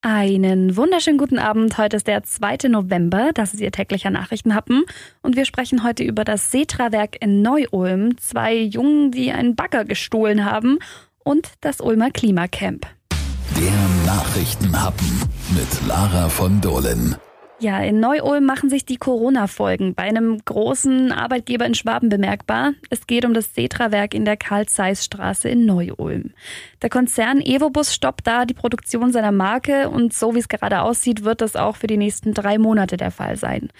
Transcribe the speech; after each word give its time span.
Einen 0.00 0.76
wunderschönen 0.76 1.18
guten 1.18 1.40
Abend. 1.40 1.76
Heute 1.76 1.96
ist 1.96 2.06
der 2.06 2.22
2. 2.22 2.68
November. 2.68 3.32
Das 3.34 3.52
ist 3.52 3.60
Ihr 3.60 3.72
täglicher 3.72 4.10
Nachrichtenhappen. 4.10 4.84
Und 5.22 5.34
wir 5.34 5.44
sprechen 5.44 5.82
heute 5.82 6.04
über 6.04 6.22
das 6.22 6.52
Setra-Werk 6.52 7.20
in 7.20 7.42
Neu-Ulm. 7.42 8.16
Zwei 8.16 8.54
Jungen, 8.54 9.10
die 9.10 9.32
einen 9.32 9.56
Bagger 9.56 9.84
gestohlen 9.84 10.44
haben. 10.44 10.78
Und 11.24 11.50
das 11.62 11.80
Ulmer 11.80 12.12
Klimacamp. 12.12 12.86
Der 13.56 14.06
Nachrichtenhappen 14.06 15.20
mit 15.50 15.88
Lara 15.88 16.28
von 16.28 16.60
Dohlen. 16.60 17.16
Ja, 17.60 17.80
in 17.80 17.98
Neu-Ulm 17.98 18.44
machen 18.44 18.70
sich 18.70 18.84
die 18.84 18.98
Corona-Folgen 18.98 19.94
bei 19.94 20.04
einem 20.04 20.38
großen 20.44 21.10
Arbeitgeber 21.10 21.66
in 21.66 21.74
Schwaben 21.74 22.08
bemerkbar. 22.08 22.74
Es 22.88 23.08
geht 23.08 23.24
um 23.24 23.34
das 23.34 23.52
Setra-Werk 23.52 24.14
in 24.14 24.24
der 24.24 24.36
Karl-Zeiss-Straße 24.36 25.48
in 25.48 25.66
Neu-Ulm. 25.66 26.30
Der 26.82 26.88
Konzern 26.88 27.40
Evobus 27.40 27.92
stoppt 27.92 28.28
da 28.28 28.44
die 28.44 28.54
Produktion 28.54 29.10
seiner 29.10 29.32
Marke 29.32 29.90
und 29.90 30.14
so 30.14 30.36
wie 30.36 30.38
es 30.38 30.46
gerade 30.46 30.82
aussieht, 30.82 31.24
wird 31.24 31.40
das 31.40 31.56
auch 31.56 31.74
für 31.74 31.88
die 31.88 31.96
nächsten 31.96 32.32
drei 32.32 32.58
Monate 32.58 32.96
der 32.96 33.10
Fall 33.10 33.36
sein. 33.36 33.70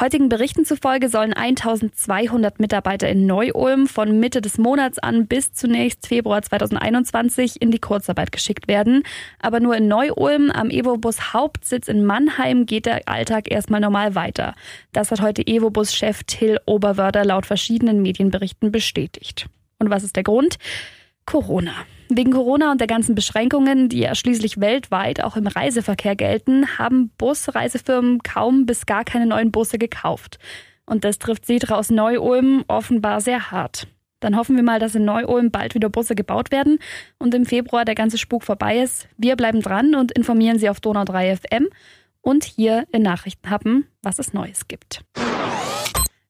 Heutigen 0.00 0.28
Berichten 0.28 0.64
zufolge 0.64 1.08
sollen 1.08 1.32
1200 1.32 2.58
Mitarbeiter 2.58 3.08
in 3.08 3.26
Neu-Ulm 3.26 3.86
von 3.86 4.18
Mitte 4.18 4.40
des 4.40 4.58
Monats 4.58 4.98
an 4.98 5.28
bis 5.28 5.52
zunächst 5.52 6.08
Februar 6.08 6.42
2021 6.42 7.62
in 7.62 7.70
die 7.70 7.78
Kurzarbeit 7.78 8.32
geschickt 8.32 8.66
werden. 8.66 9.04
Aber 9.38 9.60
nur 9.60 9.76
in 9.76 9.86
Neu-Ulm 9.86 10.50
am 10.50 10.68
Evobus 10.68 11.32
Hauptsitz 11.32 11.86
in 11.86 12.04
Mannheim 12.04 12.66
geht 12.66 12.86
der 12.86 13.06
Alltag 13.06 13.48
erstmal 13.48 13.78
normal 13.78 14.16
weiter. 14.16 14.56
Das 14.92 15.12
hat 15.12 15.20
heute 15.20 15.46
Evobus-Chef 15.46 16.24
Till 16.24 16.58
Oberwörder 16.66 17.24
laut 17.24 17.46
verschiedenen 17.46 18.02
Medienberichten 18.02 18.72
bestätigt. 18.72 19.46
Und 19.78 19.90
was 19.90 20.02
ist 20.02 20.16
der 20.16 20.24
Grund? 20.24 20.58
Corona. 21.24 21.72
Wegen 22.16 22.30
Corona 22.30 22.70
und 22.70 22.80
der 22.80 22.86
ganzen 22.86 23.16
Beschränkungen, 23.16 23.88
die 23.88 23.98
ja 23.98 24.14
schließlich 24.14 24.60
weltweit 24.60 25.24
auch 25.24 25.36
im 25.36 25.48
Reiseverkehr 25.48 26.14
gelten, 26.14 26.78
haben 26.78 27.10
Busreisefirmen 27.18 28.22
kaum 28.22 28.66
bis 28.66 28.86
gar 28.86 29.02
keine 29.02 29.26
neuen 29.26 29.50
Busse 29.50 29.78
gekauft. 29.78 30.38
Und 30.86 31.02
das 31.02 31.18
trifft 31.18 31.44
Sidra 31.44 31.74
aus 31.74 31.90
Neu-Ulm 31.90 32.64
offenbar 32.68 33.20
sehr 33.20 33.50
hart. 33.50 33.88
Dann 34.20 34.36
hoffen 34.36 34.54
wir 34.54 34.62
mal, 34.62 34.78
dass 34.78 34.94
in 34.94 35.04
Neu-Ulm 35.04 35.50
bald 35.50 35.74
wieder 35.74 35.88
Busse 35.88 36.14
gebaut 36.14 36.52
werden 36.52 36.78
und 37.18 37.34
im 37.34 37.46
Februar 37.46 37.84
der 37.84 37.96
ganze 37.96 38.16
Spuk 38.16 38.44
vorbei 38.44 38.78
ist. 38.78 39.08
Wir 39.16 39.34
bleiben 39.34 39.60
dran 39.60 39.96
und 39.96 40.12
informieren 40.12 40.60
Sie 40.60 40.68
auf 40.68 40.78
Donau 40.78 41.04
3 41.04 41.34
FM 41.34 41.68
und 42.20 42.44
hier 42.44 42.84
in 42.92 43.02
Nachrichten 43.02 43.50
haben, 43.50 43.88
was 44.02 44.20
es 44.20 44.32
Neues 44.32 44.68
gibt. 44.68 45.04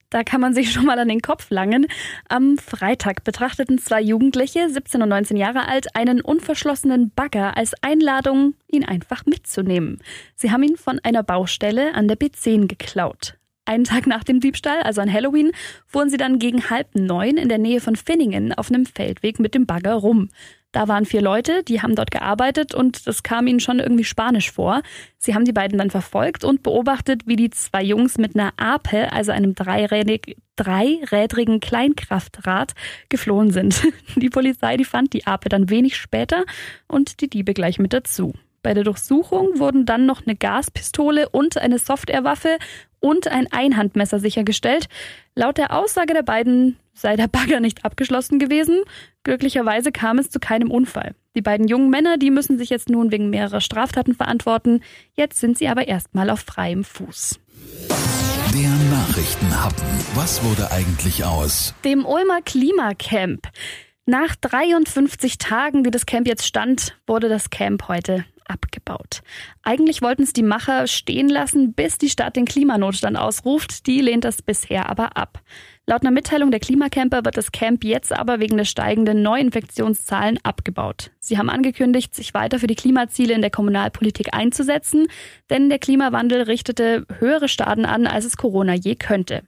Da 0.09 0.23
kann 0.23 0.41
man 0.41 0.53
sich 0.53 0.71
schon 0.73 0.85
mal 0.85 0.99
an 0.99 1.07
den 1.07 1.21
Kopf 1.21 1.49
langen. 1.49 1.87
Am 2.29 2.57
Freitag 2.57 3.23
betrachteten 3.23 3.77
zwei 3.77 4.01
Jugendliche, 4.01 4.69
17 4.69 5.01
und 5.01 5.09
19 5.09 5.37
Jahre 5.37 5.67
alt, 5.67 5.95
einen 5.95 6.21
unverschlossenen 6.21 7.11
Bagger 7.15 7.57
als 7.57 7.73
Einladung, 7.81 8.55
ihn 8.67 8.85
einfach 8.85 9.25
mitzunehmen. 9.25 9.99
Sie 10.35 10.51
haben 10.51 10.63
ihn 10.63 10.77
von 10.77 10.99
einer 11.03 11.23
Baustelle 11.23 11.93
an 11.95 12.07
der 12.07 12.17
B10 12.17 12.67
geklaut. 12.67 13.37
Einen 13.65 13.83
Tag 13.83 14.05
nach 14.05 14.23
dem 14.23 14.39
Diebstahl, 14.39 14.81
also 14.83 15.01
an 15.01 15.11
Halloween, 15.11 15.51
fuhren 15.87 16.09
sie 16.09 16.17
dann 16.17 16.37
gegen 16.37 16.69
halb 16.69 16.93
neun 16.93 17.37
in 17.37 17.49
der 17.49 17.57
Nähe 17.57 17.81
von 17.81 17.95
Finningen 17.95 18.53
auf 18.53 18.69
einem 18.69 18.85
Feldweg 18.85 19.39
mit 19.39 19.55
dem 19.55 19.65
Bagger 19.65 19.95
rum. 19.95 20.29
Da 20.75 20.89
waren 20.89 21.05
vier 21.05 21.21
Leute, 21.21 21.63
die 21.63 21.81
haben 21.81 21.95
dort 21.95 22.11
gearbeitet 22.11 22.75
und 22.75 23.07
das 23.07 23.23
kam 23.23 23.47
ihnen 23.47 23.61
schon 23.61 23.79
irgendwie 23.79 24.03
spanisch 24.03 24.51
vor. 24.51 24.81
Sie 25.17 25.33
haben 25.33 25.45
die 25.45 25.53
beiden 25.53 25.77
dann 25.77 25.89
verfolgt 25.89 26.43
und 26.43 26.63
beobachtet, 26.63 27.21
wie 27.25 27.37
die 27.37 27.49
zwei 27.49 27.81
Jungs 27.81 28.17
mit 28.17 28.35
einer 28.35 28.51
Ape, 28.57 29.11
also 29.13 29.31
einem 29.31 29.55
dreirädrig, 29.55 30.35
dreirädrigen 30.57 31.61
Kleinkraftrad, 31.61 32.73
geflohen 33.07 33.51
sind. 33.51 33.87
Die 34.15 34.29
Polizei, 34.29 34.77
die 34.77 34.85
fand 34.85 35.13
die 35.13 35.27
Ape 35.27 35.49
dann 35.49 35.69
wenig 35.69 35.97
später 35.97 36.43
und 36.87 37.21
die 37.21 37.29
Diebe 37.29 37.53
gleich 37.53 37.79
mit 37.79 37.93
dazu. 37.93 38.33
Bei 38.65 38.73
der 38.73 38.83
Durchsuchung 38.83 39.59
wurden 39.59 39.85
dann 39.85 40.07
noch 40.07 40.25
eine 40.25 40.35
Gaspistole 40.35 41.29
und 41.29 41.55
eine 41.55 41.77
Softwarewaffe 41.77 42.57
und 42.99 43.27
ein 43.27 43.45
Einhandmesser 43.51 44.19
sichergestellt. 44.19 44.87
Laut 45.35 45.59
der 45.59 45.71
Aussage 45.71 46.15
der 46.15 46.23
beiden 46.23 46.75
sei 46.95 47.15
der 47.15 47.27
Bagger 47.27 47.59
nicht 47.59 47.85
abgeschlossen 47.85 48.39
gewesen. 48.39 48.81
Glücklicherweise 49.21 49.91
kam 49.91 50.17
es 50.17 50.31
zu 50.31 50.39
keinem 50.39 50.71
Unfall. 50.71 51.13
Die 51.35 51.43
beiden 51.43 51.67
jungen 51.67 51.91
Männer, 51.91 52.17
die 52.17 52.31
müssen 52.31 52.57
sich 52.57 52.71
jetzt 52.71 52.89
nun 52.89 53.11
wegen 53.11 53.29
mehrerer 53.29 53.61
Straftaten 53.61 54.15
verantworten. 54.15 54.81
Jetzt 55.13 55.39
sind 55.39 55.59
sie 55.59 55.67
aber 55.67 55.87
erstmal 55.87 56.31
auf 56.31 56.39
freiem 56.39 56.83
Fuß. 56.83 57.39
Der 58.51 58.69
Nachrichtenhappen. 58.89 59.85
Was 60.15 60.43
wurde 60.43 60.71
eigentlich 60.71 61.23
aus? 61.23 61.75
Dem 61.83 62.03
Ulmer 62.03 62.41
Klimacamp. 62.41 63.47
Nach 64.07 64.35
53 64.35 65.37
Tagen, 65.37 65.83
die 65.83 65.91
das 65.91 66.07
Camp 66.07 66.27
jetzt 66.27 66.47
stand, 66.47 66.97
wurde 67.05 67.29
das 67.29 67.51
Camp 67.51 67.87
heute 67.87 68.25
abgebaut. 68.47 69.21
Eigentlich 69.63 70.01
wollten 70.01 70.23
es 70.23 70.33
die 70.33 70.43
Macher 70.43 70.87
stehen 70.87 71.29
lassen, 71.29 71.73
bis 71.73 71.97
die 71.97 72.09
Stadt 72.09 72.35
den 72.35 72.45
Klimanotstand 72.45 73.17
ausruft. 73.17 73.87
Die 73.87 74.01
lehnt 74.01 74.23
das 74.23 74.41
bisher 74.41 74.89
aber 74.89 75.17
ab. 75.17 75.41
Laut 75.87 76.01
einer 76.01 76.11
Mitteilung 76.11 76.49
der 76.49 76.59
Klimacamper 76.59 77.25
wird 77.25 77.37
das 77.37 77.51
Camp 77.51 77.83
jetzt 77.83 78.11
aber 78.11 78.39
wegen 78.39 78.57
der 78.57 78.65
steigenden 78.65 79.21
Neuinfektionszahlen 79.21 80.39
abgebaut. 80.41 81.11
Sie 81.19 81.37
haben 81.37 81.49
angekündigt, 81.49 82.15
sich 82.15 82.33
weiter 82.33 82.57
für 82.57 82.65
die 82.67 82.75
Klimaziele 82.75 83.35
in 83.35 83.41
der 83.41 83.51
Kommunalpolitik 83.51 84.33
einzusetzen, 84.33 85.07
denn 85.51 85.69
der 85.69 85.77
Klimawandel 85.77 86.43
richtete 86.43 87.05
höhere 87.19 87.47
Schaden 87.47 87.85
an, 87.85 88.07
als 88.07 88.25
es 88.25 88.37
Corona 88.37 88.73
je 88.73 88.95
könnte. 88.95 89.43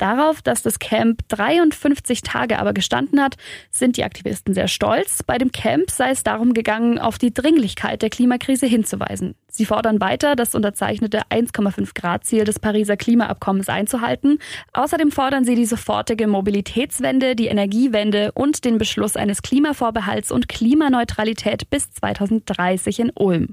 Darauf, 0.00 0.40
dass 0.40 0.62
das 0.62 0.78
Camp 0.78 1.28
53 1.28 2.22
Tage 2.22 2.58
aber 2.58 2.72
gestanden 2.72 3.20
hat, 3.20 3.36
sind 3.70 3.98
die 3.98 4.04
Aktivisten 4.04 4.54
sehr 4.54 4.66
stolz. 4.66 5.22
Bei 5.22 5.36
dem 5.36 5.52
Camp 5.52 5.90
sei 5.90 6.08
es 6.08 6.22
darum 6.22 6.54
gegangen, 6.54 6.98
auf 6.98 7.18
die 7.18 7.34
Dringlichkeit 7.34 8.00
der 8.00 8.08
Klimakrise 8.08 8.64
hinzuweisen. 8.64 9.34
Sie 9.48 9.66
fordern 9.66 10.00
weiter, 10.00 10.36
das 10.36 10.54
unterzeichnete 10.54 11.20
1,5 11.28 11.90
Grad 11.94 12.24
Ziel 12.24 12.44
des 12.44 12.58
Pariser 12.58 12.96
Klimaabkommens 12.96 13.68
einzuhalten. 13.68 14.38
Außerdem 14.72 15.10
fordern 15.10 15.44
sie 15.44 15.54
die 15.54 15.66
sofortige 15.66 16.26
Mobilitätswende, 16.28 17.36
die 17.36 17.48
Energiewende 17.48 18.32
und 18.32 18.64
den 18.64 18.78
Beschluss 18.78 19.16
eines 19.16 19.42
Klimavorbehalts 19.42 20.32
und 20.32 20.48
Klimaneutralität 20.48 21.68
bis 21.68 21.90
2030 21.90 23.00
in 23.00 23.12
Ulm. 23.14 23.48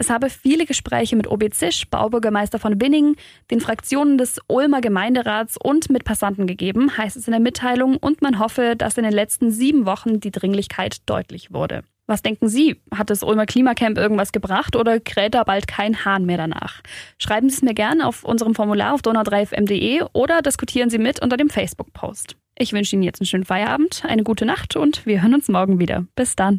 Es 0.00 0.08
habe 0.08 0.30
viele 0.30 0.64
Gespräche 0.64 1.14
mit 1.14 1.30
OB 1.30 1.52
Zisch, 1.52 1.86
Baubürgermeister 1.90 2.58
von 2.58 2.80
Winningen, 2.80 3.16
den 3.50 3.60
Fraktionen 3.60 4.16
des 4.16 4.40
Ulmer 4.46 4.80
Gemeinderats 4.80 5.58
und 5.62 5.90
mit 5.90 6.04
Passanten 6.04 6.46
gegeben, 6.46 6.96
heißt 6.96 7.18
es 7.18 7.28
in 7.28 7.32
der 7.32 7.40
Mitteilung, 7.40 7.98
und 7.98 8.22
man 8.22 8.38
hoffe, 8.38 8.76
dass 8.78 8.96
in 8.96 9.04
den 9.04 9.12
letzten 9.12 9.50
sieben 9.50 9.84
Wochen 9.84 10.18
die 10.18 10.30
Dringlichkeit 10.30 11.02
deutlich 11.04 11.52
wurde. 11.52 11.82
Was 12.06 12.22
denken 12.22 12.48
Sie? 12.48 12.80
Hat 12.94 13.10
das 13.10 13.22
Ulmer 13.22 13.44
Klimacamp 13.44 13.98
irgendwas 13.98 14.32
gebracht 14.32 14.74
oder 14.74 15.00
kräht 15.00 15.34
da 15.34 15.44
bald 15.44 15.68
kein 15.68 16.02
Hahn 16.02 16.24
mehr 16.24 16.38
danach? 16.38 16.80
Schreiben 17.18 17.50
Sie 17.50 17.56
es 17.56 17.62
mir 17.62 17.74
gerne 17.74 18.06
auf 18.06 18.24
unserem 18.24 18.54
Formular 18.54 18.94
auf 18.94 19.02
donau3fm.de 19.02 20.04
oder 20.14 20.40
diskutieren 20.40 20.88
Sie 20.88 20.98
mit 20.98 21.20
unter 21.20 21.36
dem 21.36 21.50
Facebook-Post. 21.50 22.36
Ich 22.58 22.72
wünsche 22.72 22.96
Ihnen 22.96 23.02
jetzt 23.02 23.20
einen 23.20 23.26
schönen 23.26 23.44
Feierabend, 23.44 24.02
eine 24.06 24.22
gute 24.22 24.46
Nacht 24.46 24.76
und 24.76 25.04
wir 25.04 25.20
hören 25.20 25.34
uns 25.34 25.48
morgen 25.48 25.78
wieder. 25.78 26.06
Bis 26.16 26.36
dann. 26.36 26.58